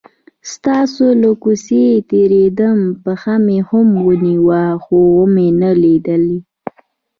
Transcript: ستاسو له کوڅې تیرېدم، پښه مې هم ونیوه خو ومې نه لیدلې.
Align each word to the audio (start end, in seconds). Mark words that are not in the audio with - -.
ستاسو 0.51 1.05
له 1.21 1.31
کوڅې 1.43 1.83
تیرېدم، 2.09 2.79
پښه 3.03 3.35
مې 3.45 3.59
هم 3.69 3.87
ونیوه 4.07 4.63
خو 4.83 4.97
ومې 5.17 5.47
نه 5.61 5.71
لیدلې. 5.81 6.37